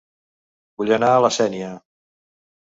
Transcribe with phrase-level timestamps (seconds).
[0.83, 1.71] Vull anar a La Sénia